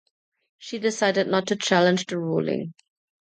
[0.57, 2.73] She decided not to challenge the ruling.